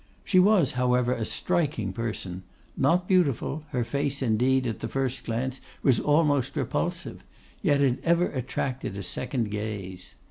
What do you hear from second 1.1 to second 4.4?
a striking person; not beautiful, her face,